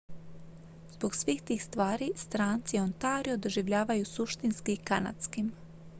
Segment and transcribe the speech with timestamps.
[0.93, 5.51] zbog svih tih stvari stranci ontario doživljavaju suštinski kanadskim